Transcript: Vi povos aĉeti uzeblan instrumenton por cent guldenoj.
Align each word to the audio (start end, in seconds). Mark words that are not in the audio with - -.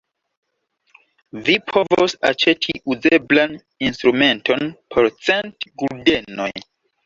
Vi 1.49 1.57
povos 1.73 2.15
aĉeti 2.31 2.75
uzeblan 2.95 3.55
instrumenton 3.91 4.75
por 4.97 5.13
cent 5.31 5.73
guldenoj. 5.85 6.53